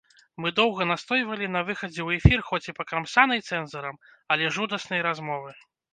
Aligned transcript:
Мы 0.43 0.51
доўга 0.59 0.85
настойвалі 0.91 1.49
на 1.55 1.61
выхадзе 1.67 2.01
ў 2.03 2.09
эфір 2.21 2.39
хоць 2.47 2.63
і 2.71 2.75
пакрамсанай 2.79 3.45
цэнзарам, 3.49 3.95
але 4.37 4.49
жудаснай 4.57 5.01
размовы. 5.11 5.51